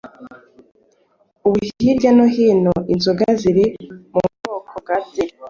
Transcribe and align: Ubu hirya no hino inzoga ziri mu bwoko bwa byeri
Ubu 1.45 1.57
hirya 1.83 2.11
no 2.17 2.25
hino 2.35 2.73
inzoga 2.93 3.25
ziri 3.39 3.65
mu 4.11 4.19
bwoko 4.37 4.71
bwa 4.81 4.95
byeri 5.05 5.33